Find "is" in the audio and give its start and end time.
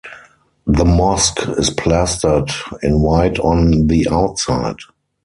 1.59-1.69